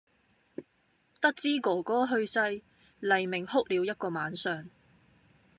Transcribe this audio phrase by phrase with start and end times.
[1.21, 2.63] 得知“哥哥”去世，
[3.01, 4.67] 黎明哭了一個晚上。